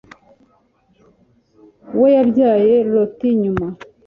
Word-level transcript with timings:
we 1.99 2.07
yabyaye 2.17 2.73
loti 2.93 3.29
nyuma 3.41 3.67